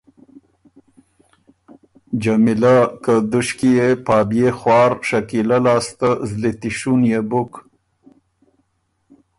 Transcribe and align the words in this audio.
جمیلۀ 2.21 2.75
که 3.03 3.13
دُشکی 3.31 3.69
يې 3.77 3.89
پا 4.05 4.17
بيې 4.29 4.49
خوار 4.57 4.91
شکیلۀ 5.09 5.57
لاسته 5.65 6.09
زلی 6.29 6.51
تیشُونيې 6.59 7.21
بُک۔ 7.29 7.51